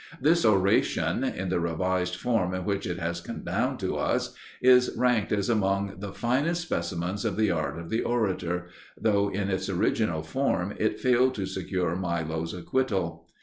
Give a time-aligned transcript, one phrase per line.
[0.19, 4.89] This oration, in the revised form in which it has come down to us, is
[4.97, 8.69] ranked as among the finest specimens of the art of the orator,
[8.99, 13.27] though in its original form it failed to secure Milo's acquittal.